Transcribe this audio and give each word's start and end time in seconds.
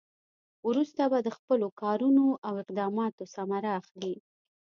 وروسته 0.67 1.03
به 1.11 1.17
د 1.21 1.29
خپلو 1.37 1.67
کارونو 1.81 2.25
او 2.47 2.53
اقداماتو 2.63 3.23
ثمره 3.35 3.71
اخلي. 3.79 4.15